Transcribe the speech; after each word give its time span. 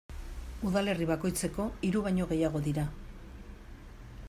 Udalerri 0.69 1.07
bakoitzeko 1.09 1.67
hiru 1.89 2.03
baino 2.07 2.27
gehiago 2.33 2.65
dira. 2.71 2.89